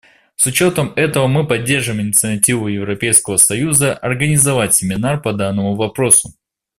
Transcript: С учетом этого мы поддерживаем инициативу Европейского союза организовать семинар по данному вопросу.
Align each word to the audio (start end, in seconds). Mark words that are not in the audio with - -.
С 0.35 0.47
учетом 0.47 0.93
этого 0.95 1.27
мы 1.27 1.45
поддерживаем 1.45 2.07
инициативу 2.07 2.65
Европейского 2.67 3.37
союза 3.37 3.93
организовать 3.93 4.73
семинар 4.73 5.21
по 5.21 5.31
данному 5.31 5.75
вопросу. 5.75 6.33